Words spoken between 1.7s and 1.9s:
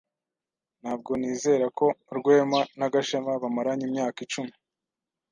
ko